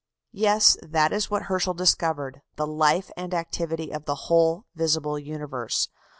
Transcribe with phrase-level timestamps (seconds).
[0.31, 5.89] ]Yes, that is what Herschel discovered the life and activity of the whole visible universe.